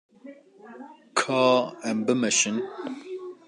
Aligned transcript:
Ka 1.19 1.43
em 1.89 1.99
bimeşin. 2.05 2.57